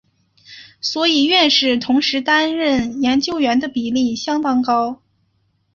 [0.81, 4.99] 所以院士同时担任研究员的比率相当高。